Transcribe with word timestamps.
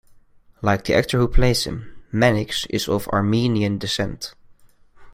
Like 0.63 0.85
the 0.85 0.95
actor 0.95 1.19
who 1.19 1.27
plays 1.27 1.65
him, 1.65 1.93
Mannix 2.11 2.65
is 2.71 2.87
of 2.89 3.07
Armenian 3.09 3.77
descent. 3.77 4.33